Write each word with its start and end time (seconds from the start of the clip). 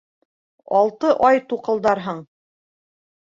Алты 0.77 1.11
ай 1.27 1.41
туҡылдарһың. 1.53 2.23